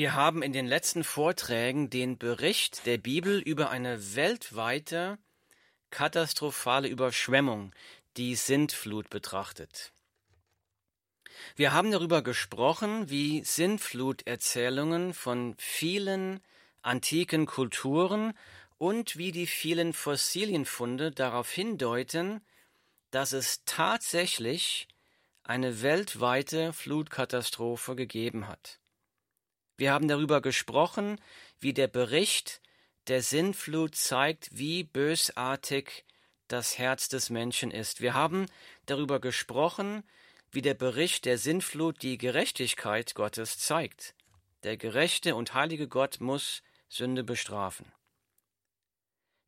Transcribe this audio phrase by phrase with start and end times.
[0.00, 5.18] Wir haben in den letzten Vorträgen den Bericht der Bibel über eine weltweite
[5.90, 7.74] katastrophale Überschwemmung,
[8.16, 9.92] die Sintflut, betrachtet.
[11.54, 16.40] Wir haben darüber gesprochen, wie Sintfluterzählungen von vielen
[16.80, 18.32] antiken Kulturen
[18.78, 22.40] und wie die vielen Fossilienfunde darauf hindeuten,
[23.10, 24.88] dass es tatsächlich
[25.42, 28.80] eine weltweite Flutkatastrophe gegeben hat.
[29.80, 31.18] Wir haben darüber gesprochen,
[31.58, 32.60] wie der Bericht
[33.06, 36.04] der Sintflut zeigt, wie bösartig
[36.48, 38.02] das Herz des Menschen ist.
[38.02, 38.44] Wir haben
[38.84, 40.02] darüber gesprochen,
[40.50, 44.14] wie der Bericht der Sintflut die Gerechtigkeit Gottes zeigt.
[44.64, 47.90] Der gerechte und heilige Gott muss Sünde bestrafen.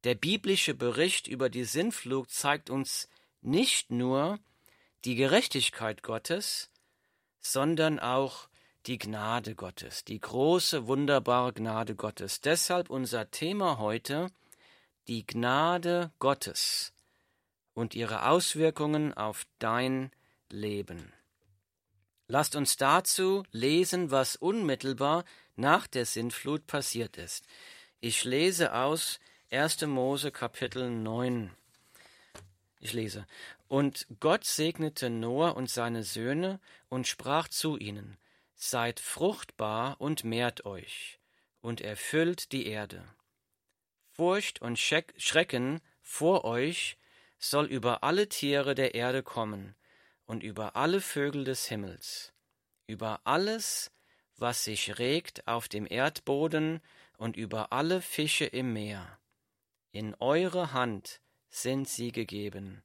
[0.04, 3.10] Der biblische Bericht über die Sintflut zeigt uns
[3.42, 4.38] nicht nur
[5.04, 6.70] die Gerechtigkeit Gottes,
[7.42, 8.48] sondern auch
[8.86, 12.40] die Gnade Gottes, die große, wunderbare Gnade Gottes.
[12.40, 14.30] Deshalb unser Thema heute,
[15.08, 16.92] die Gnade Gottes
[17.74, 20.10] und ihre Auswirkungen auf dein
[20.50, 21.12] Leben.
[22.28, 25.24] Lasst uns dazu lesen, was unmittelbar
[25.56, 27.46] nach der Sintflut passiert ist.
[28.00, 29.20] Ich lese aus
[29.50, 29.82] 1.
[29.82, 31.50] Mose Kapitel 9.
[32.80, 33.26] Ich lese.
[33.68, 38.18] Und Gott segnete Noah und seine Söhne und sprach zu ihnen,
[38.64, 41.18] Seid fruchtbar und mehrt euch
[41.62, 43.04] und erfüllt die Erde.
[44.12, 46.96] Furcht und Schrecken vor euch
[47.40, 49.74] soll über alle Tiere der Erde kommen
[50.26, 52.34] und über alle Vögel des Himmels,
[52.86, 53.90] über alles,
[54.36, 56.80] was sich regt auf dem Erdboden
[57.16, 59.18] und über alle Fische im Meer.
[59.90, 62.84] In eure Hand sind sie gegeben.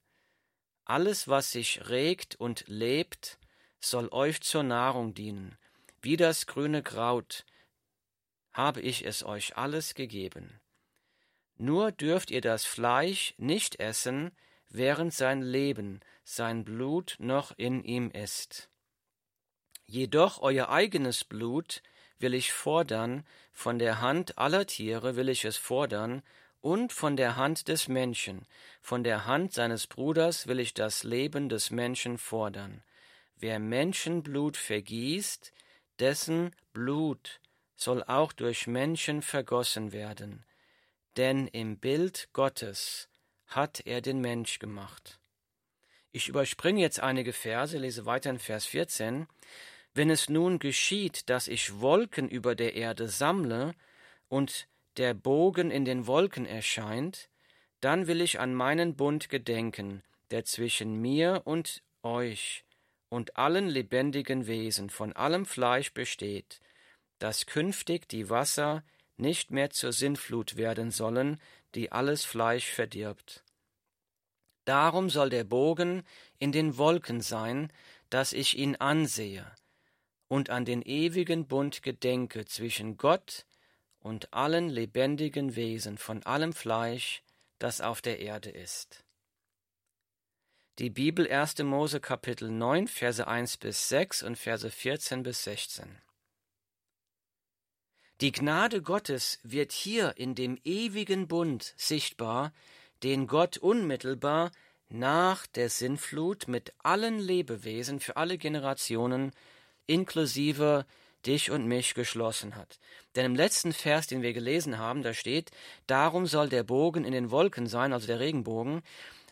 [0.86, 3.38] Alles, was sich regt und lebt,
[3.80, 5.56] soll euch zur Nahrung dienen,
[6.02, 7.46] wie das grüne Kraut
[8.58, 10.60] habe ich es euch alles gegeben.
[11.58, 14.32] Nur dürft ihr das Fleisch nicht essen,
[14.70, 18.70] während sein Leben, sein Blut noch in ihm ist.
[19.86, 21.82] Jedoch euer eigenes Blut
[22.20, 26.24] will ich fordern, von der Hand aller Tiere will ich es fordern,
[26.60, 28.46] und von der Hand des Menschen,
[28.82, 32.84] von der Hand seines Bruders will ich das Leben des Menschen fordern.
[33.38, 35.54] Wer Menschenblut vergießt,
[36.00, 37.40] dessen Blut
[37.76, 40.46] soll auch durch Menschen vergossen werden,
[41.16, 43.10] denn im Bild Gottes
[43.48, 45.20] hat er den Mensch gemacht.
[46.12, 49.28] Ich überspringe jetzt einige Verse, lese weiter in Vers 14.
[49.94, 53.74] Wenn es nun geschieht, dass ich Wolken über der Erde sammle
[54.28, 57.30] und der Bogen in den Wolken erscheint,
[57.82, 62.64] dann will ich an meinen Bund gedenken, der zwischen mir und euch
[63.10, 66.60] und allen lebendigen Wesen von allem Fleisch besteht,
[67.20, 68.84] dass künftig die Wasser
[69.18, 71.40] nicht mehr zur Sintflut werden sollen,
[71.76, 73.44] die alles Fleisch verdirbt.
[74.66, 76.04] Darum soll der Bogen
[76.40, 77.72] in den Wolken sein,
[78.10, 79.50] dass ich ihn ansehe
[80.28, 83.46] und an den ewigen Bund gedenke zwischen Gott
[84.00, 87.24] und allen lebendigen Wesen von allem Fleisch,
[87.60, 89.07] das auf der Erde ist.
[90.80, 91.64] Die Bibel 1.
[91.64, 95.88] Mose Kapitel 9, Verse 1 bis 6 und Verse 14 bis 16.
[98.22, 102.54] Die Gnade Gottes wird hier in dem ewigen Bund sichtbar,
[103.02, 104.52] den Gott unmittelbar
[104.88, 109.32] nach der Sinnflut mit allen Lebewesen für alle Generationen
[109.88, 110.86] inklusive
[111.26, 112.80] dich und mich geschlossen hat.
[113.16, 115.50] Denn im letzten Vers, den wir gelesen haben, da steht,
[115.88, 118.84] darum soll der Bogen in den Wolken sein, also der Regenbogen,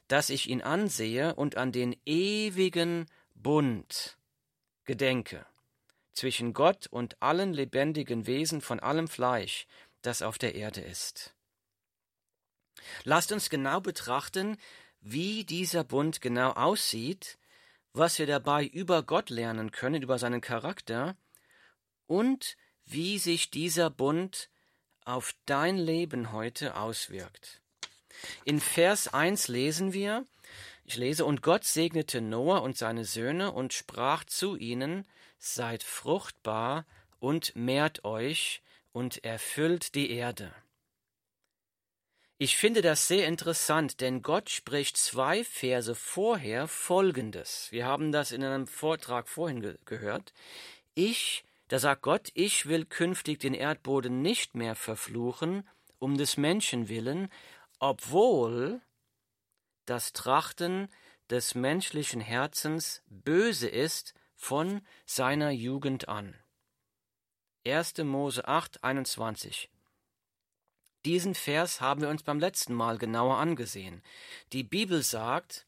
[0.08, 4.18] dass ich ihn ansehe und an den ewigen Bund
[4.84, 5.46] gedenke
[6.14, 9.68] zwischen Gott und allen lebendigen Wesen von allem Fleisch,
[10.02, 11.36] das auf der Erde ist.
[13.04, 14.58] Lasst uns genau betrachten,
[15.02, 17.38] wie dieser Bund genau aussieht,
[17.94, 21.16] was wir dabei über Gott lernen können, über seinen Charakter
[22.08, 24.50] und wie sich dieser Bund
[25.04, 27.62] auf dein Leben heute auswirkt.
[28.44, 30.25] In Vers 1 lesen wir,
[30.85, 35.06] ich lese, und Gott segnete Noah und seine Söhne und sprach zu ihnen,
[35.39, 36.85] seid fruchtbar
[37.19, 38.62] und mehrt euch
[38.94, 40.53] und erfüllt die Erde.
[42.38, 47.67] Ich finde das sehr interessant, denn Gott spricht zwei Verse vorher Folgendes.
[47.71, 50.33] Wir haben das in einem Vortrag vorhin ge gehört.
[50.95, 55.65] Ich, da sagt Gott, ich will künftig den Erdboden nicht mehr verfluchen,
[55.97, 57.29] um des Menschen willen,
[57.80, 58.81] obwohl
[59.86, 60.89] das Trachten
[61.30, 66.36] des menschlichen Herzens böse ist von seiner Jugend an.
[67.66, 67.98] 1.
[68.00, 69.69] Mose 8, 21.
[71.06, 74.01] Diesen Vers haben wir uns beim letzten Mal genauer angesehen.
[74.54, 75.68] Die Bibel sagt,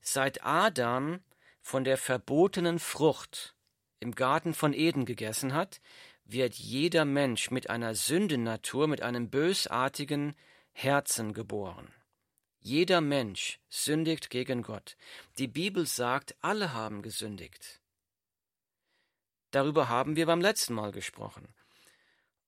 [0.00, 1.20] seit Adam
[1.60, 3.54] von der verbotenen Frucht
[4.00, 5.80] im Garten von Eden gegessen hat,
[6.26, 10.34] wird jeder Mensch mit einer Sündennatur, mit einem bösartigen
[10.74, 11.88] Herzen geboren.
[12.60, 14.96] Jeder Mensch sündigt gegen Gott.
[15.38, 17.80] Die Bibel sagt, alle haben gesündigt.
[19.50, 21.46] Darüber haben wir beim letzten Mal gesprochen.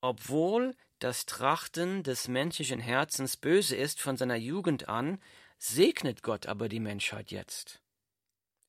[0.01, 5.23] Obwohl das Trachten des menschlichen Herzens böse ist von seiner Jugend an,
[5.59, 7.81] segnet Gott aber die Menschheit jetzt.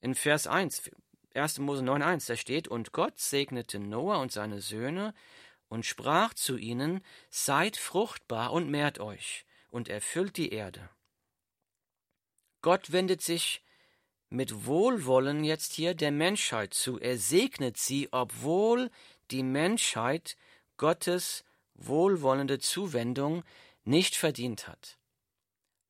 [0.02, 0.92] In Vers 1,
[1.34, 1.60] 1.
[1.60, 5.14] Mose 9,1, da steht, und Gott segnete Noah und seine Söhne
[5.68, 10.90] und sprach zu ihnen, seid fruchtbar und mehrt euch und erfüllt die Erde.
[12.62, 13.64] Gott wendet sich
[14.30, 17.00] mit Wohlwollen jetzt hier der Menschheit zu.
[17.00, 18.90] Er segnet sie, obwohl
[19.32, 20.36] die Menschheit
[20.78, 21.44] Gottes
[21.76, 23.44] wohlwollende Zuwendung
[23.84, 24.98] nicht verdient hat.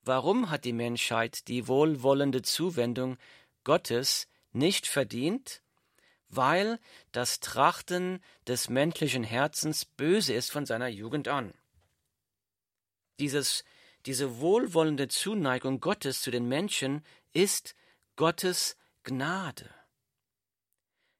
[0.03, 3.17] Warum hat die Menschheit die wohlwollende Zuwendung
[3.63, 5.61] Gottes nicht verdient?
[6.29, 6.79] Weil
[7.11, 11.53] das Trachten des menschlichen Herzens böse ist von seiner Jugend an.
[13.19, 13.63] Dieses,
[14.05, 17.03] diese wohlwollende Zuneigung Gottes zu den Menschen
[17.33, 17.75] ist
[18.15, 19.69] Gottes Gnade.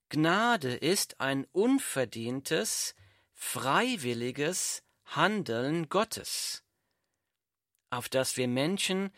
[0.09, 2.95] Gnade ist ein unverdientes,
[3.33, 6.63] freiwilliges Handeln Gottes,
[7.89, 9.11] auf das wir Menschen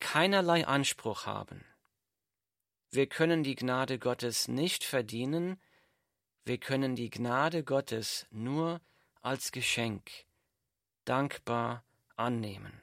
[0.00, 1.64] keinerlei Anspruch haben.
[2.90, 5.60] Wir können die Gnade Gottes nicht verdienen,
[6.44, 8.80] wir können die Gnade Gottes nur
[9.20, 10.10] als Geschenk
[11.04, 11.84] dankbar
[12.16, 12.82] annehmen.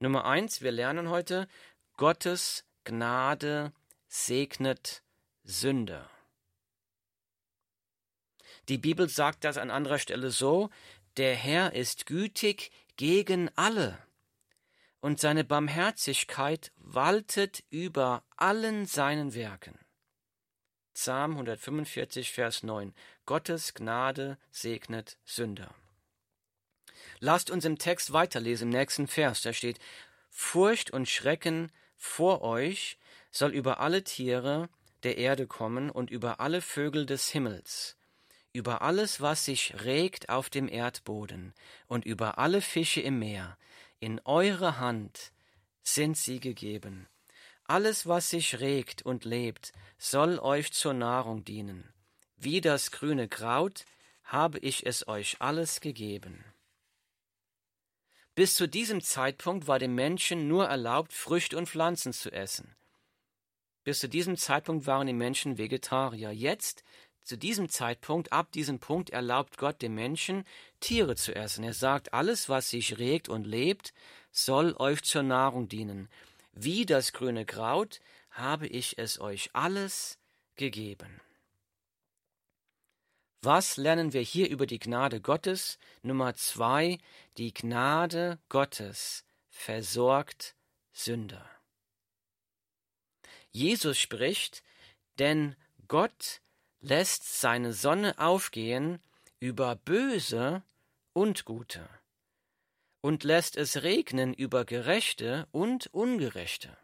[0.00, 1.48] Nummer eins, wir lernen heute,
[1.96, 3.72] Gottes Gnade
[4.08, 5.02] segnet
[5.44, 6.10] Sünder.
[8.68, 10.70] Die Bibel sagt das an anderer Stelle so,
[11.16, 13.98] der Herr ist gütig gegen alle,
[15.00, 19.78] und seine Barmherzigkeit waltet über allen seinen Werken.
[20.94, 22.94] Psalm 145, Vers 9.
[23.26, 25.74] Gottes Gnade segnet Sünder.
[27.20, 29.78] Lasst uns im Text weiterlesen, im nächsten Vers, da steht,
[30.30, 32.98] Furcht und Schrecken vor euch
[33.30, 34.68] soll über alle Tiere
[35.04, 37.96] der Erde kommen und über alle Vögel des Himmels,
[38.52, 41.54] über alles, was sich regt auf dem Erdboden
[41.86, 43.56] und über alle Fische im Meer.
[44.00, 45.32] In eure Hand
[45.82, 47.08] sind sie gegeben.
[47.66, 51.92] Alles, was sich regt und lebt, soll euch zur Nahrung dienen.
[52.36, 53.84] Wie das grüne Kraut
[54.24, 56.44] habe ich es euch alles gegeben.
[58.34, 62.74] Bis zu diesem Zeitpunkt war dem Menschen nur erlaubt, Früchte und Pflanzen zu essen.
[63.84, 66.32] Bis zu diesem Zeitpunkt waren die Menschen Vegetarier.
[66.32, 66.82] Jetzt
[67.22, 70.44] zu diesem Zeitpunkt, ab diesem Punkt erlaubt Gott dem Menschen,
[70.80, 71.64] Tiere zu essen.
[71.64, 73.94] Er sagt, alles, was sich regt und lebt,
[74.30, 76.08] soll euch zur Nahrung dienen.
[76.52, 78.00] Wie das grüne Kraut
[78.30, 80.18] habe ich es euch alles
[80.56, 81.20] gegeben.
[83.44, 85.78] Was lernen wir hier über die Gnade Gottes?
[86.02, 86.98] Nummer zwei,
[87.36, 90.54] die Gnade Gottes versorgt
[90.92, 91.44] Sünder.
[93.50, 94.62] Jesus spricht,
[95.18, 95.56] denn
[95.88, 96.40] Gott
[96.80, 98.98] lässt seine Sonne aufgehen
[99.40, 100.62] über Böse
[101.12, 101.86] und Gute
[103.02, 106.74] und lässt es regnen über Gerechte und Ungerechte.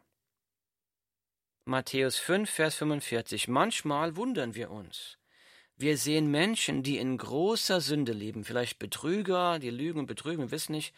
[1.64, 3.48] Matthäus 5, Vers 45.
[3.48, 5.19] Manchmal wundern wir uns.
[5.80, 10.50] Wir sehen Menschen, die in großer Sünde leben, vielleicht Betrüger, die lügen und betrügen, wir
[10.50, 10.94] wissen nicht.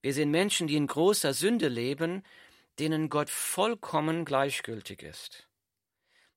[0.00, 2.22] Wir sehen Menschen, die in großer Sünde leben,
[2.78, 5.46] denen Gott vollkommen gleichgültig ist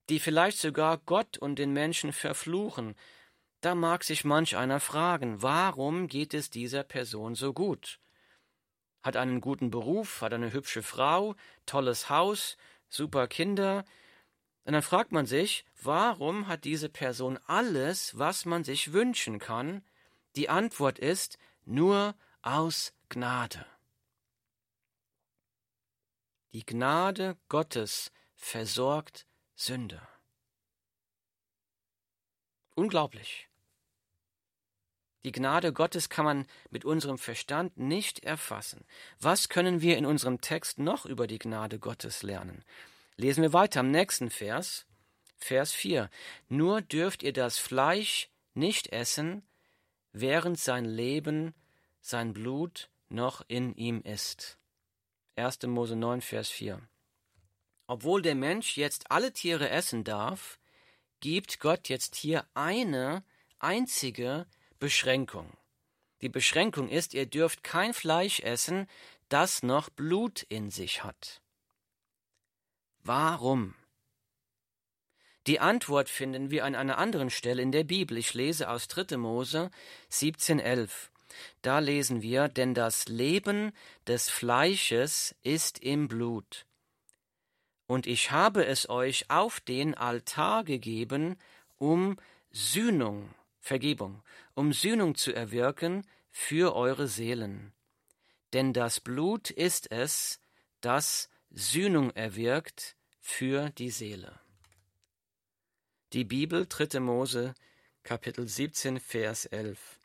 [0.09, 2.95] die vielleicht sogar Gott und den Menschen verfluchen,
[3.61, 7.99] da mag sich manch einer fragen, warum geht es dieser Person so gut?
[9.01, 11.35] Hat einen guten Beruf, hat eine hübsche Frau,
[11.65, 12.57] tolles Haus,
[12.88, 13.85] super Kinder.
[14.69, 19.83] Und dann fragt man sich, warum hat diese Person alles, was man sich wünschen kann?
[20.35, 23.65] Die Antwort ist nur aus Gnade.
[26.53, 30.07] Die Gnade Gottes versorgt Sünde.
[32.75, 33.49] Unglaublich.
[35.23, 38.85] Die Gnade Gottes kann man mit unserem Verstand nicht erfassen.
[39.19, 42.63] Was können wir in unserem Text noch über die Gnade Gottes lernen?
[43.19, 44.85] Lesen wir weiter am nächsten Vers,
[45.35, 46.09] Vers 4.
[46.47, 49.45] Nur dürft ihr das Fleisch nicht essen,
[50.13, 51.53] während sein Leben,
[51.99, 54.57] sein Blut noch in ihm ist.
[55.35, 55.63] 1.
[55.63, 56.79] Mose 9, Vers 4.
[57.88, 60.57] Obwohl der Mensch jetzt alle Tiere essen darf,
[61.19, 63.25] gibt Gott jetzt hier eine
[63.57, 64.47] einzige
[64.79, 65.57] Beschränkung.
[66.21, 68.88] Die Beschränkung ist, ihr dürft kein Fleisch essen,
[69.27, 71.41] das noch Blut in sich hat.
[73.03, 73.75] Warum?
[75.48, 78.18] Die Antwort finden wir an einer anderen Stelle in der Bibel.
[78.18, 79.18] Ich lese aus 3.
[79.18, 79.72] Mose
[80.12, 80.89] 17,11.
[81.62, 83.72] Da lesen wir, denn das Leben
[84.08, 86.65] des Fleisches ist im Blut.
[87.88, 91.38] Und ich habe es euch auf den Altar gegeben,
[91.77, 92.18] um
[92.51, 94.22] Sühnung, Vergebung,
[94.53, 97.74] um Sühnung zu erwirken für eure Seelen.
[98.53, 100.39] Denn das Blut ist es,
[100.82, 104.39] das Sühnung erwirkt für die Seele.
[106.13, 107.00] Die Bibel, 3.
[107.00, 107.56] Mose,
[108.03, 110.00] Kapitel 17, Vers 11.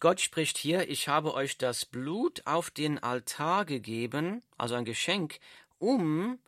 [0.00, 5.40] Gott spricht hier, ich habe euch das Blut auf den Altar gegeben, also ein Geschenk,
[5.78, 6.38] um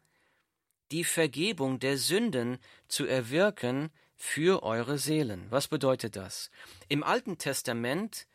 [0.90, 5.46] die Vergebung der Sünden zu erwirken für eure Seelen.
[5.50, 6.50] Was bedeutet das?
[6.88, 8.26] Im Alten Testament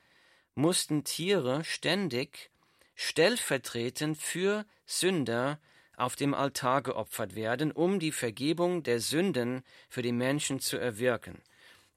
[0.54, 2.52] mussten Tiere ständig
[2.96, 4.66] stellvertretend für
[5.00, 5.60] Sünder
[5.96, 11.42] auf dem Altar geopfert werden, um die Vergebung der Sünden für die Menschen zu erwirken.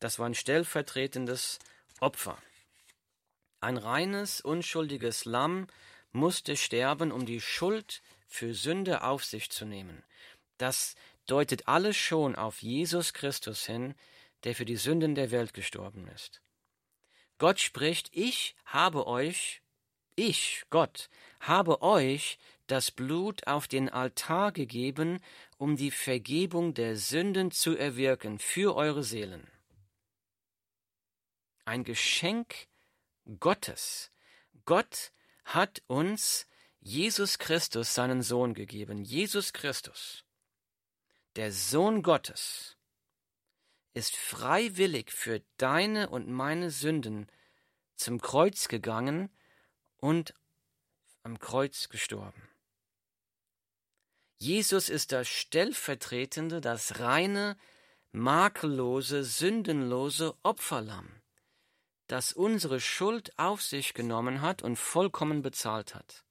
[0.01, 1.59] Das war ein stellvertretendes
[2.01, 2.39] Opfer.
[3.61, 5.67] Ein reines, unschuldiges Lamm
[6.13, 10.05] musste sterben, um die Schuld für Sünde auf sich zu nehmen.
[10.59, 10.95] Das
[11.27, 13.95] deutet alles schon auf Jesus Christus hin,
[14.45, 16.43] der für die Sünden der Welt gestorben ist.
[17.39, 19.63] Gott spricht, ich habe euch,
[20.15, 21.09] ich, Gott,
[21.41, 25.21] habe euch das Blut auf den Altar gegeben,
[25.59, 29.51] um die Vergebung der Sünden zu erwirken für eure Seelen.
[31.65, 32.69] Ein Geschenk
[33.41, 34.11] Gottes.
[34.65, 35.13] Gott
[35.45, 36.47] hat uns
[36.81, 39.05] Jesus Christus, seinen Sohn, gegeben.
[39.05, 40.25] Jesus Christus,
[41.37, 42.77] der Sohn Gottes,
[43.95, 47.29] ist freiwillig für deine und meine Sünden
[47.97, 49.31] zum Kreuz gegangen
[49.97, 50.35] und
[51.23, 52.54] am Kreuz gestorben.
[54.39, 57.57] Jesus ist das stellvertretende, das reine,
[58.13, 61.09] makellose, sündenlose Opferlamm,
[62.07, 66.25] das unsere Schuld auf sich genommen hat und vollkommen bezahlt hat.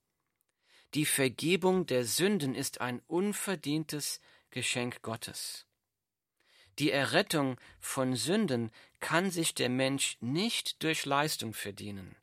[0.93, 5.65] Die Vergebung der Sünden ist ein unverdientes Geschenk Gottes.
[6.79, 12.15] Die Errettung von Sünden kann sich der Mensch nicht durch Leistung verdienen.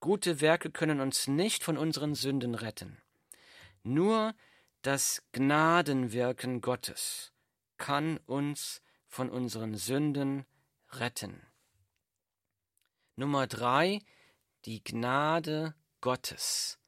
[0.00, 3.00] Gute Werke können uns nicht von unseren Sünden retten.
[3.84, 4.34] Nur
[4.82, 7.32] das Gnadenwirken Gottes
[7.76, 10.44] kann uns von unseren Sünden
[10.90, 11.46] retten.
[13.14, 14.00] Nummer drei,
[14.64, 16.78] die Gnade Gottes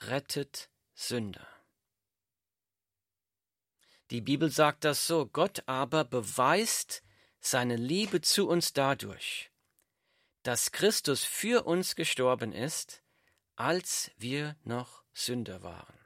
[0.00, 1.48] rettet Sünder.
[4.10, 7.02] Die Bibel sagt das so, Gott aber beweist
[7.40, 9.50] seine Liebe zu uns dadurch,
[10.42, 13.02] dass Christus für uns gestorben ist,
[13.56, 16.03] als wir noch Sünder waren.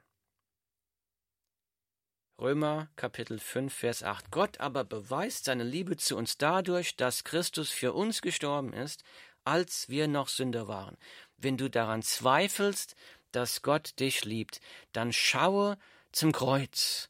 [2.39, 4.31] Römer Kapitel 5, Vers 8.
[4.31, 9.03] Gott aber beweist seine Liebe zu uns dadurch, dass Christus für uns gestorben ist,
[9.43, 10.97] als wir noch Sünder waren.
[11.35, 12.95] Wenn du daran zweifelst,
[13.33, 14.61] dass Gott dich liebt,
[14.93, 15.77] dann schaue
[16.13, 17.09] zum Kreuz.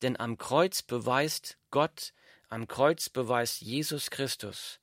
[0.00, 2.14] Denn am Kreuz beweist Gott,
[2.48, 4.80] am Kreuz beweist Jesus Christus,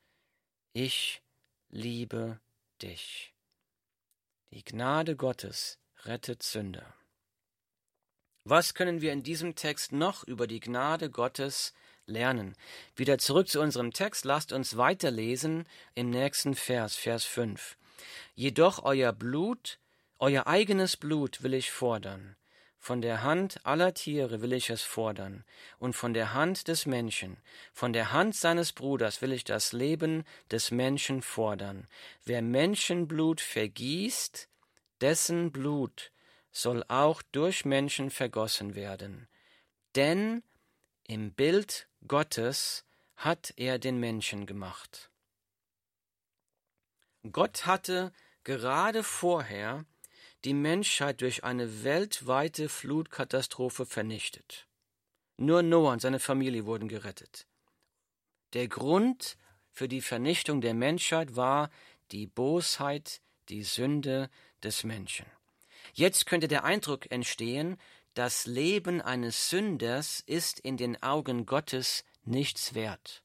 [0.74, 1.24] ich
[1.70, 2.40] liebe
[2.84, 3.34] dich.
[4.52, 6.97] Die Gnade Gottes rettet Sünder.
[8.50, 11.74] Was können wir in diesem Text noch über die Gnade Gottes
[12.06, 12.56] lernen?
[12.96, 17.76] Wieder zurück zu unserem Text, lasst uns weiterlesen im nächsten Vers, Vers 5.
[18.36, 19.80] Jedoch euer Blut,
[20.18, 22.38] euer eigenes Blut will ich fordern.
[22.80, 25.44] Von der Hand aller Tiere will ich es fordern,
[25.78, 27.36] und von der Hand des Menschen,
[27.74, 31.86] von der Hand seines Bruders will ich das Leben des Menschen fordern.
[32.24, 34.48] Wer Menschenblut vergießt,
[35.02, 36.14] dessen Blut
[36.52, 39.28] soll auch durch Menschen vergossen werden.
[39.96, 40.44] Denn
[41.08, 42.86] im Bild Gottes
[43.16, 45.10] hat er den Menschen gemacht.
[47.32, 48.14] Gott hatte
[48.44, 49.86] gerade vorher
[50.44, 54.68] die Menschheit durch eine weltweite Flutkatastrophe vernichtet.
[55.38, 57.48] Nur Noah und seine Familie wurden gerettet.
[58.54, 59.38] Der Grund
[59.72, 61.70] für die Vernichtung der Menschheit war
[62.12, 64.30] die Bosheit, die Sünde
[64.64, 65.26] des Menschen.
[65.98, 67.76] Jetzt könnte der Eindruck entstehen,
[68.14, 73.24] das Leben eines Sünders ist in den Augen Gottes nichts wert.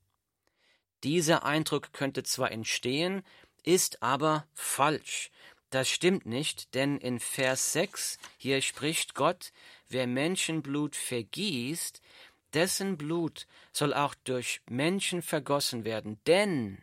[1.04, 3.24] Dieser Eindruck könnte zwar entstehen,
[3.62, 5.30] ist aber falsch.
[5.68, 9.52] Das stimmt nicht, denn in Vers 6 hier spricht Gott,
[9.90, 12.00] wer Menschenblut vergießt,
[12.54, 16.82] dessen Blut soll auch durch Menschen vergossen werden, denn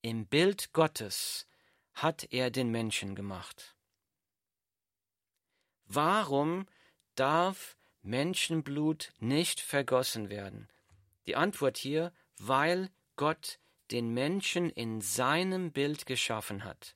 [0.00, 1.46] im Bild Gottes
[1.92, 3.76] hat er den Menschen gemacht.
[5.92, 6.68] Warum
[7.16, 10.68] darf Menschenblut nicht vergossen werden?
[11.26, 13.58] Die Antwort hier, weil Gott
[13.90, 16.94] den Menschen in seinem Bild geschaffen hat.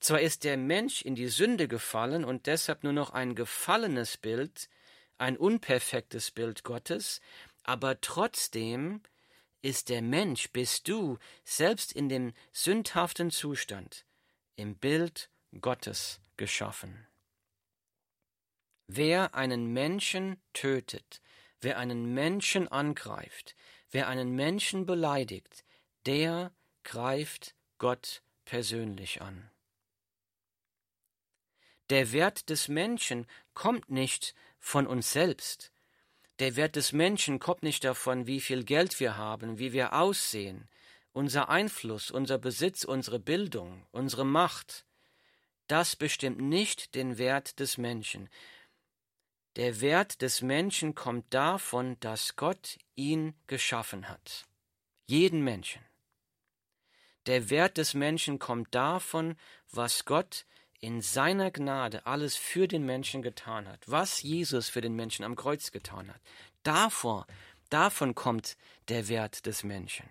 [0.00, 4.68] Zwar ist der Mensch in die Sünde gefallen und deshalb nur noch ein gefallenes Bild,
[5.18, 7.20] ein unperfektes Bild Gottes,
[7.62, 9.02] aber trotzdem
[9.62, 14.04] ist der Mensch, bist du, selbst in dem sündhaften Zustand,
[14.56, 15.30] im Bild
[15.60, 17.06] Gottes geschaffen.
[18.88, 21.20] Wer einen Menschen tötet,
[21.60, 23.56] wer einen Menschen angreift,
[23.90, 25.64] wer einen Menschen beleidigt,
[26.06, 26.52] der
[26.84, 29.50] greift Gott persönlich an.
[31.90, 35.72] Der Wert des Menschen kommt nicht von uns selbst.
[36.38, 40.68] Der Wert des Menschen kommt nicht davon, wie viel Geld wir haben, wie wir aussehen,
[41.12, 44.84] unser Einfluss, unser Besitz, unsere Bildung, unsere Macht.
[45.66, 48.28] Das bestimmt nicht den Wert des Menschen.
[49.56, 54.44] Der Wert des Menschen kommt davon, dass Gott ihn geschaffen hat.
[55.06, 55.82] Jeden Menschen.
[57.24, 59.34] Der Wert des Menschen kommt davon,
[59.72, 60.44] was Gott
[60.78, 65.36] in seiner Gnade alles für den Menschen getan hat, was Jesus für den Menschen am
[65.36, 66.20] Kreuz getan hat.
[66.62, 67.26] Davor,
[67.70, 68.58] davon kommt
[68.88, 70.06] der Wert des Menschen.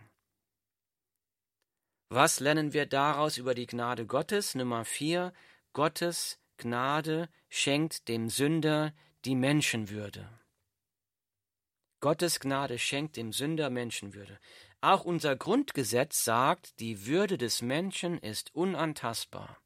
[2.09, 4.55] Was lernen wir daraus über die Gnade Gottes?
[4.55, 5.33] Nummer vier,
[5.73, 8.91] Gottes Gnade schenkt dem Sünder
[9.25, 10.29] die Menschenwürde.
[11.99, 14.39] Gottes Gnade schenkt dem Sünder Menschenwürde.
[14.81, 19.57] Auch unser Grundgesetz sagt, die Würde des Menschen ist unantastbar.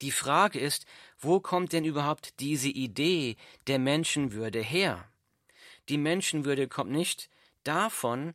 [0.00, 0.86] Die Frage ist,
[1.18, 5.10] wo kommt denn überhaupt diese Idee der Menschenwürde her?
[5.90, 7.28] Die Menschenwürde kommt nicht
[7.64, 8.32] davon,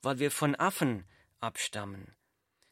[0.00, 1.04] weil wir von Affen
[1.40, 2.14] abstammen.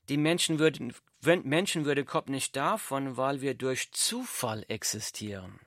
[0.09, 5.59] Die Menschenwürde, Menschenwürde kommt nicht davon, weil wir durch Zufall existieren.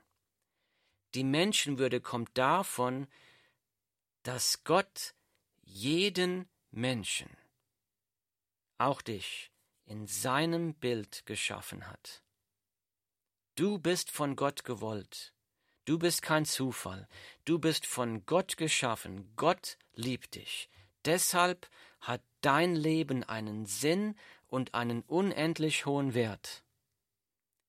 [1.16, 3.08] Die Menschenwürde kommt davon,
[4.24, 5.16] dass Gott
[5.64, 7.30] jeden Menschen,
[8.78, 9.50] auch dich,
[9.86, 12.22] in seinem Bild geschaffen hat.
[13.56, 15.34] Du bist von Gott gewollt.
[15.86, 17.08] Du bist kein Zufall.
[17.46, 19.32] Du bist von Gott geschaffen.
[19.38, 20.70] Gott liebt dich.
[21.06, 21.70] Deshalb
[22.02, 26.64] hat dein Leben einen Sinn und einen unendlich hohen Wert.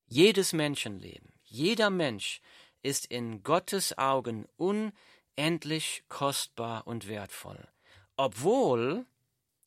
[0.06, 2.40] Jedes Menschenleben, jeder Mensch
[2.82, 7.68] ist in Gottes Augen unendlich kostbar und wertvoll,
[8.16, 9.06] obwohl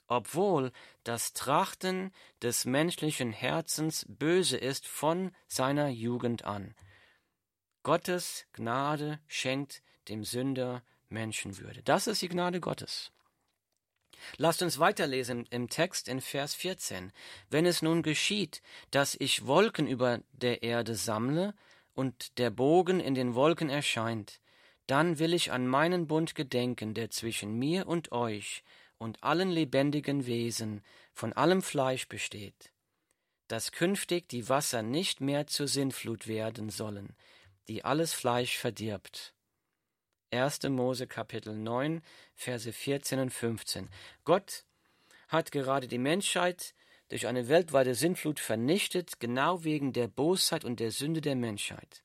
[0.09, 0.71] obwohl
[1.03, 6.73] das Trachten des menschlichen Herzens böse ist von seiner Jugend an.
[7.83, 11.83] Gottes Gnade schenkt dem Sünder Menschenwürde.
[11.83, 13.11] Das ist die Gnade Gottes.
[14.37, 17.13] Lasst uns weiterlesen im Text in Vers 14.
[17.49, 21.53] Wenn es nun geschieht, dass ich Wolken über der Erde sammle
[21.93, 24.39] und der Bogen in den Wolken erscheint,
[24.87, 28.63] dann will ich an meinen Bund gedenken, der zwischen mir und euch
[28.97, 32.71] und allen lebendigen Wesen, von allem Fleisch besteht,
[33.47, 37.15] dass künftig die Wasser nicht mehr zur Sintflut werden sollen,
[37.67, 39.33] die alles Fleisch verdirbt.
[40.31, 40.63] 1.
[40.69, 42.01] Mose Kapitel 9,
[42.35, 43.89] Verse 14 und 15.
[44.23, 44.65] Gott
[45.27, 46.73] hat gerade die Menschheit
[47.09, 52.03] durch eine weltweite Sintflut vernichtet, genau wegen der Bosheit und der Sünde der Menschheit.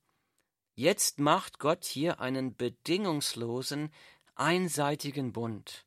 [0.74, 3.92] Jetzt macht Gott hier einen bedingungslosen,
[4.34, 5.86] einseitigen Bund.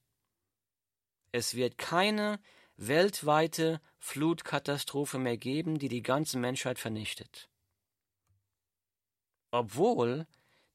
[1.32, 2.40] Es wird keine
[2.78, 7.50] weltweite Flutkatastrophe mehr geben, die die ganze Menschheit vernichtet.
[9.52, 10.28] Obwohl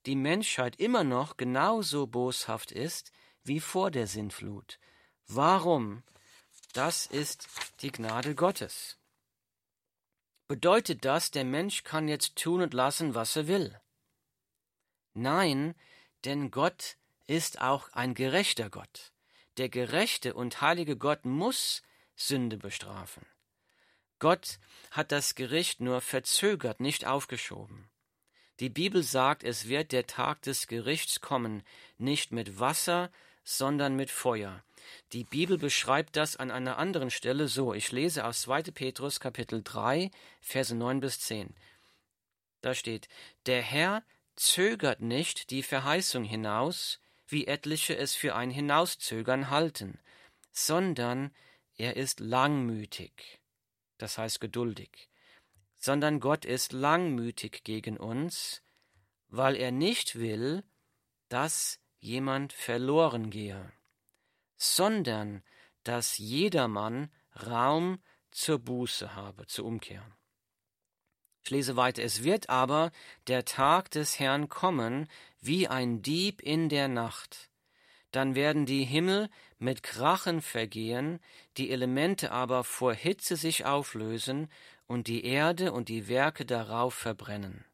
[0.05, 3.13] die Menschheit immer noch genauso boshaft ist
[3.45, 4.79] wie vor der Sintflut.
[5.27, 6.03] Warum?
[6.73, 7.49] Das ist
[7.81, 8.97] die Gnade Gottes.
[10.49, 13.79] Bedeutet das, der Mensch kann jetzt tun und lassen, was er will?
[15.13, 15.75] Nein,
[16.25, 19.13] denn Gott ist auch ein gerechter Gott.
[19.59, 21.83] Der gerechte und heilige Gott muss
[22.17, 23.27] Sünde bestrafen.
[24.19, 24.59] Gott
[24.91, 27.91] hat das Gericht nur verzögert, nicht aufgeschoben.
[28.61, 31.65] Die Bibel sagt, es wird der Tag des Gerichts kommen,
[31.99, 33.11] nicht mit Wasser,
[33.45, 34.63] sondern mit Feuer.
[35.13, 37.75] Die Bibel beschreibt das an einer anderen Stelle so.
[37.75, 38.63] Ich lese aus 2.
[38.73, 41.55] Petrus Kapitel 3, Verse 9 bis 10.
[42.61, 43.09] Da steht,
[43.47, 44.03] der Herr
[44.37, 49.99] zögert nicht die Verheißung hinaus, wie etliche es für ein Hinauszögern halten,
[50.53, 51.35] sondern
[51.77, 53.41] er ist langmütig,
[53.99, 55.09] das heißt geduldig,
[55.77, 58.63] sondern Gott ist langmütig gegen uns,
[59.29, 60.63] weil er nicht will,
[61.29, 63.73] dass jemand verloren gehe,
[64.63, 65.43] sondern
[65.83, 67.11] dass jedermann
[67.47, 70.05] Raum zur Buße habe, zur Umkehr.
[71.45, 72.03] Ich lese weiter.
[72.03, 72.93] Es wird aber
[73.27, 75.09] der Tag des Herrn kommen,
[75.41, 77.51] wie ein Dieb in der Nacht.
[78.13, 81.19] Dann werden die Himmel mit Krachen vergehen,
[81.57, 84.49] die Elemente aber vor Hitze sich auflösen
[84.87, 87.65] und die Erde und die Werke darauf verbrennen.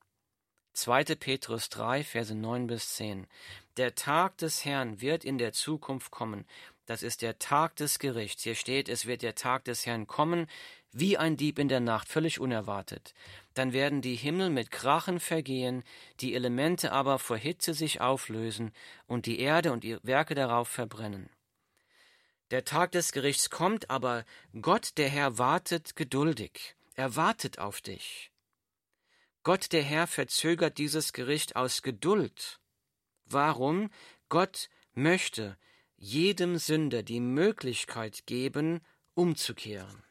[0.79, 1.17] 2.
[1.17, 3.27] Petrus 3, Verse 9 bis 10.
[3.77, 6.47] Der Tag des Herrn wird in der Zukunft kommen.
[6.89, 8.45] Das ist der Tag des Gerichts.
[8.45, 10.47] Hier steht, es wird der Tag des Herrn kommen,
[10.91, 13.13] wie ein Dieb in der Nacht, völlig unerwartet.
[13.53, 15.85] Dann werden die Himmel mit Krachen vergehen,
[16.21, 18.73] die Elemente aber vor Hitze sich auflösen
[19.07, 21.29] und die Erde und die Werke darauf verbrennen.
[22.51, 24.25] Der Tag des Gerichts kommt, aber
[24.63, 26.75] Gott, der Herr, wartet geduldig.
[26.95, 28.31] Er wartet auf dich.
[29.43, 32.61] Gott, der Herr, verzögert dieses Gericht aus Geduld.
[33.27, 33.91] Warum?
[34.31, 35.59] Gott möchte
[35.99, 38.81] jedem Sünder die Möglichkeit geben,
[39.15, 40.03] umzukehren.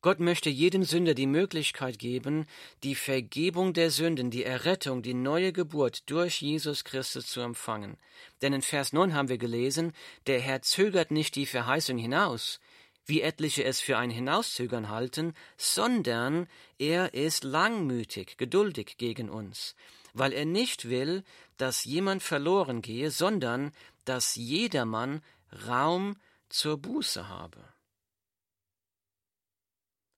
[0.00, 2.46] Gott möchte jedem Sünder die Möglichkeit geben,
[2.84, 7.96] die Vergebung der Sünden, die Errettung, die neue Geburt durch Jesus Christus zu empfangen.
[8.40, 9.92] Denn in Vers 9 haben wir gelesen,
[10.28, 12.60] der Herr zögert nicht die Verheißung hinaus,
[13.06, 16.46] wie etliche es für ein Hinauszögern halten, sondern
[16.78, 19.74] er ist langmütig, geduldig gegen uns,
[20.12, 21.24] weil er nicht will,
[21.58, 23.72] dass jemand verloren gehe, sondern
[24.04, 25.22] dass jedermann
[25.66, 26.16] Raum
[26.48, 27.62] zur Buße habe.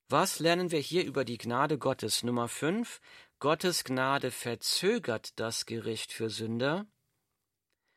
[0.09, 2.23] Was lernen wir hier über die Gnade Gottes?
[2.23, 3.01] Nummer 5.
[3.39, 6.87] Gottes Gnade verzögert das Gericht für Sünder.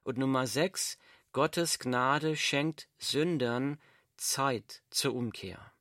[0.04, 0.98] Und Nummer 6.
[1.32, 3.80] Gottes Gnade schenkt Sündern
[4.16, 5.74] Zeit zur Umkehr.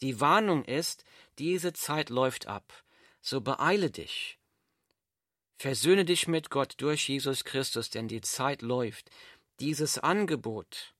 [0.00, 1.04] Die Warnung ist,
[1.38, 2.84] diese Zeit läuft ab.
[3.20, 4.38] So beeile dich.
[5.56, 9.10] Versöhne dich mit Gott durch Jesus Christus, denn die Zeit läuft.
[9.58, 10.94] Dieses Angebot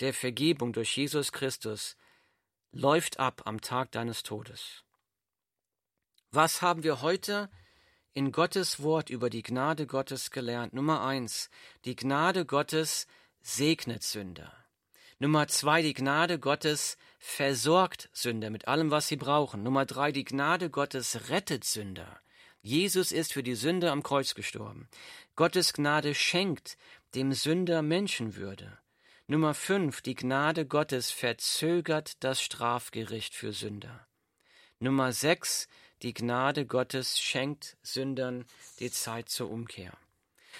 [0.00, 1.96] der Vergebung durch Jesus Christus
[2.70, 4.84] läuft ab am Tag deines Todes.
[6.30, 7.50] Was haben wir heute
[8.12, 10.74] in Gottes Wort über die Gnade Gottes gelernt?
[10.74, 11.50] Nummer eins,
[11.84, 13.06] die Gnade Gottes
[13.40, 14.52] segnet Sünder.
[15.18, 19.64] Nummer zwei, die Gnade Gottes versorgt Sünder mit allem, was sie brauchen.
[19.64, 22.20] Nummer drei, die Gnade Gottes rettet Sünder.
[22.68, 24.90] Jesus ist für die Sünder am Kreuz gestorben.
[25.36, 26.76] Gottes Gnade schenkt
[27.14, 28.76] dem Sünder Menschenwürde.
[29.26, 30.02] Nummer 5.
[30.02, 34.06] Die Gnade Gottes verzögert das Strafgericht für Sünder.
[34.80, 35.66] Nummer 6.
[36.02, 38.44] Die Gnade Gottes schenkt Sündern
[38.80, 39.96] die Zeit zur Umkehr.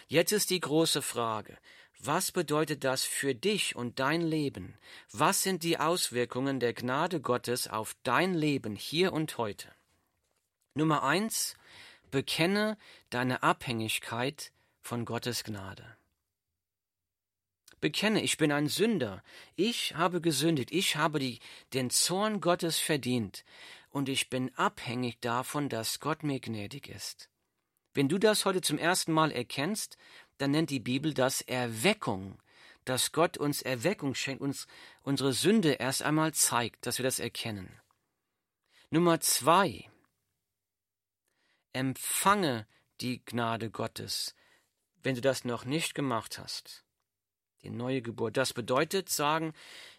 [0.07, 1.59] Jetzt ist die große Frage,
[1.99, 4.79] was bedeutet das für dich und dein Leben?
[5.13, 9.69] Was sind die Auswirkungen der Gnade Gottes auf dein Leben hier und heute?
[10.73, 11.55] Nummer eins,
[12.11, 12.77] bekenne
[13.11, 15.97] deine Abhängigkeit von Gottes Gnade.
[17.81, 19.23] Bekenne, ich bin ein Sünder.
[19.55, 20.73] Ich habe gesündigt.
[20.73, 21.39] Ich habe die,
[21.75, 23.45] den Zorn Gottes verdient.
[23.91, 27.29] Und ich bin abhängig davon, dass Gott mir gnädig ist.
[27.95, 29.97] Wenn du das heute zum ersten Mal erkennst,
[30.39, 32.39] dann nennt die Bibel das Erweckung,
[32.85, 34.67] dass Gott uns Erweckung schenkt, uns
[35.03, 37.81] unsere Sünde erst einmal zeigt, dass wir das erkennen.
[38.91, 39.89] Nummer zwei.
[41.73, 42.67] Empfange
[43.01, 44.35] die Gnade Gottes,
[45.03, 46.85] wenn du das noch nicht gemacht hast
[47.63, 48.37] die neue Geburt.
[48.37, 49.53] Das bedeutet sagen,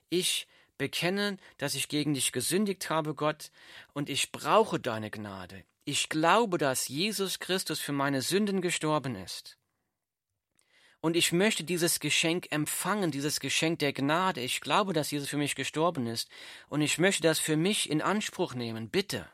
[0.10, 3.52] ich bekenne, dass ich gegen dich gesündigt habe, Gott,
[3.94, 5.64] und ich brauche deine Gnade.
[5.86, 9.58] Ich glaube, dass Jesus Christus für meine Sünden gestorben ist.
[11.02, 14.42] Und ich möchte dieses Geschenk empfangen, dieses Geschenk der Gnade.
[14.42, 16.30] Ich glaube, dass Jesus für mich gestorben ist.
[16.68, 18.90] Und ich möchte das für mich in Anspruch nehmen.
[18.90, 19.30] Bitte.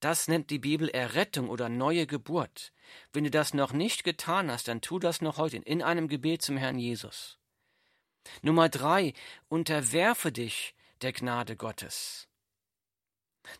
[0.00, 2.72] Das nennt die Bibel Errettung oder neue Geburt.
[3.12, 6.42] Wenn du das noch nicht getan hast, dann tu das noch heute in einem Gebet
[6.42, 7.38] zum Herrn Jesus.
[8.42, 9.14] Nummer drei,
[9.48, 12.28] unterwerfe dich der Gnade Gottes.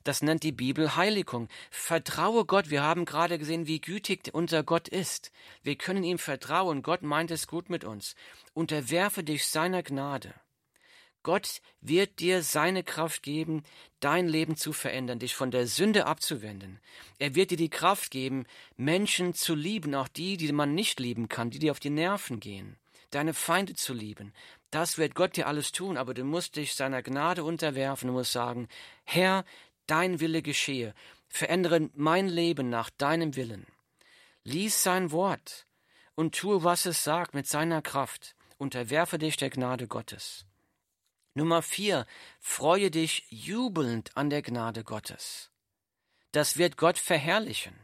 [0.02, 1.48] Das nennt die Bibel Heiligung.
[1.70, 2.70] Vertraue Gott.
[2.70, 5.30] Wir haben gerade gesehen, wie gütig unser Gott ist.
[5.62, 6.82] Wir können ihm vertrauen.
[6.82, 8.14] Gott meint es gut mit uns.
[8.54, 10.34] Unterwerfe dich seiner Gnade.
[11.24, 13.64] Gott wird dir seine Kraft geben,
[13.98, 16.78] dein Leben zu verändern, dich von der Sünde abzuwenden.
[17.18, 21.28] Er wird dir die Kraft geben, Menschen zu lieben, auch die, die man nicht lieben
[21.28, 22.76] kann, die dir auf die Nerven gehen,
[23.10, 24.34] deine Feinde zu lieben.
[24.70, 28.32] Das wird Gott dir alles tun, aber du musst dich seiner Gnade unterwerfen, du musst
[28.32, 28.68] sagen,
[29.04, 29.46] Herr,
[29.86, 30.94] dein Wille geschehe,
[31.28, 33.66] verändere mein Leben nach deinem Willen.
[34.44, 35.66] Lies sein Wort
[36.14, 40.44] und tue, was es sagt mit seiner Kraft, unterwerfe dich der Gnade Gottes.
[41.34, 42.06] Nummer vier,
[42.40, 45.50] freue dich jubelnd an der Gnade Gottes.
[46.32, 47.74] Das wird Gott verherrlichen.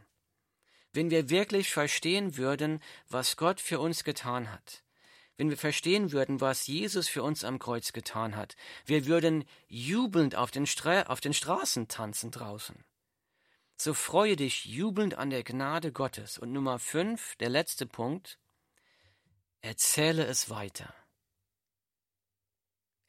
[0.93, 4.83] wenn wir wirklich verstehen würden, was Gott für uns getan hat,
[5.37, 10.35] wenn wir verstehen würden, was Jesus für uns am Kreuz getan hat, wir würden jubelnd
[10.35, 12.83] auf den, Stra auf den Straßen tanzen draußen.
[13.77, 16.37] So freue dich jubelnd an der Gnade Gottes.
[16.37, 18.37] Und Nummer fünf, der letzte Punkt,
[19.61, 20.93] erzähle es weiter.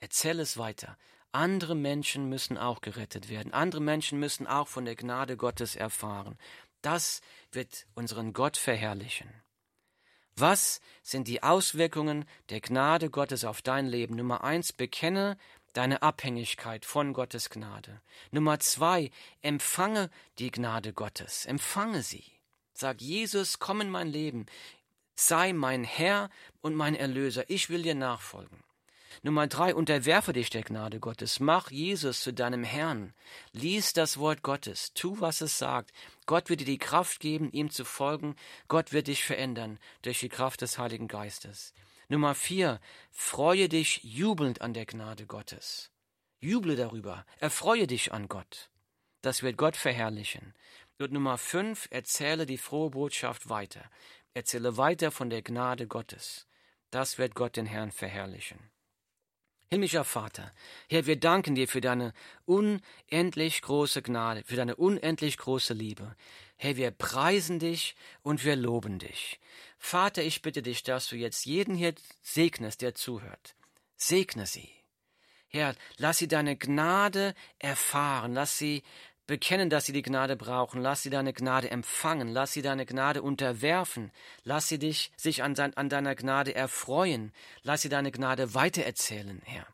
[0.02, 0.98] Erzähle es weiter.
[1.30, 3.52] Andere Menschen müssen auch gerettet werden.
[3.54, 6.36] Andere Menschen müssen auch von der Gnade Gottes erfahren.
[6.80, 7.20] Das
[7.52, 9.32] wird unseren Gott verherrlichen.
[10.34, 14.16] Was sind die Auswirkungen der Gnade Gottes auf dein Leben?
[14.16, 15.38] Nummer eins, bekenne
[15.72, 18.00] deine Abhängigkeit von Gottes Gnade.
[18.32, 20.10] Nummer zwei, empfange
[20.40, 21.46] die Gnade Gottes.
[21.46, 22.24] Empfange sie.
[22.72, 24.46] Sag Jesus, komm in mein Leben.
[25.14, 26.28] Sei mein Herr
[26.60, 27.48] und mein Erlöser.
[27.48, 28.64] Ich will dir nachfolgen.
[29.22, 31.40] Nummer drei, unterwerfe dich der Gnade Gottes.
[31.40, 33.12] Mach Jesus zu deinem Herrn.
[33.52, 34.92] Lies das Wort Gottes.
[34.94, 35.92] Tu, was es sagt.
[36.26, 38.36] Gott wird dir die Kraft geben, ihm zu folgen.
[38.68, 41.74] Gott wird dich verändern durch die Kraft des Heiligen Geistes.
[42.08, 45.90] Nummer vier, freue dich jubelnd an der Gnade Gottes.
[46.40, 47.24] Juble darüber.
[47.38, 48.70] Erfreue dich an Gott.
[49.20, 50.54] Das wird Gott verherrlichen.
[50.98, 53.88] Und Nummer fünf, erzähle die frohe Botschaft weiter.
[54.34, 56.46] Erzähle weiter von der Gnade Gottes.
[56.90, 58.71] Das wird Gott den Herrn verherrlichen.
[59.72, 60.52] Himmlischer Vater,
[60.90, 62.12] Herr, wir danken dir für deine
[62.44, 66.14] unendlich große Gnade, für deine unendlich große Liebe.
[66.58, 69.40] Herr, wir preisen dich und wir loben dich.
[69.78, 73.54] Vater, ich bitte dich, dass du jetzt jeden hier segnest, der zuhört.
[73.96, 74.68] Segne sie.
[75.48, 78.82] Herr, lass sie deine Gnade erfahren, lass sie
[79.32, 80.82] bekennen, dass sie die Gnade brauchen.
[80.82, 82.28] Lass sie deine Gnade empfangen.
[82.28, 84.12] Lass sie deine Gnade unterwerfen.
[84.44, 87.32] Lass sie dich, sich an, an deiner Gnade erfreuen.
[87.62, 89.66] Lass sie deine Gnade weitererzählen, Herr.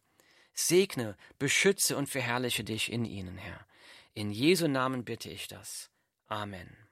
[0.55, 3.66] Segne, beschütze und verherrliche dich in ihnen, Herr.
[4.14, 5.90] In Jesu Namen bitte ich das.
[6.29, 6.88] Amen.